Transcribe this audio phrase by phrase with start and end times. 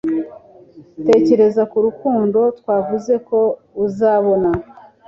[1.07, 3.39] tekereza ku rukundo twavuze ko
[3.85, 4.49] uzabona